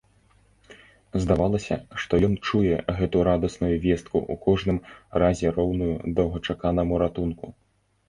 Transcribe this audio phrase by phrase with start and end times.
[1.25, 4.83] Здавалася, што ён чуе гэта радасную вестку, у кожным
[5.27, 7.57] разе роўную доўгачаканаму ратунку.